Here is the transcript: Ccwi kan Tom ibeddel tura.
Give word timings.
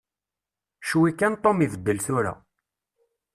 Ccwi 0.87 1.11
kan 1.19 1.33
Tom 1.43 1.57
ibeddel 1.65 1.99
tura. 2.05 2.33